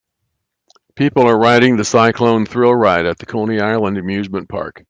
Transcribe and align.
People 0.95 1.27
are 1.27 1.37
riding 1.37 1.77
the 1.77 1.83
Cyclone 1.85 2.47
thrill 2.47 2.73
ride 2.75 3.05
at 3.05 3.19
the 3.19 3.27
Coney 3.27 3.59
Island 3.59 3.99
amusement 3.99 4.49
park. 4.49 4.79